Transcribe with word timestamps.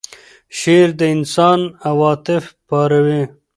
شعر 0.59 0.89
د 0.99 1.01
انسان 1.15 1.59
عواطف 1.89 2.43
پاروي. 2.67 3.23